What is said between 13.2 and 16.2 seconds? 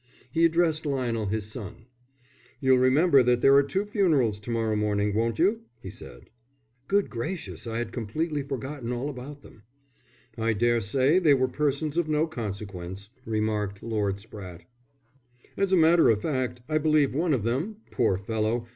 remarked Lord Spratte. "As a matter